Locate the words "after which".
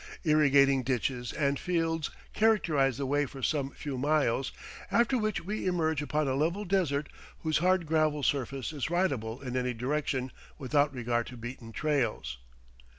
4.89-5.45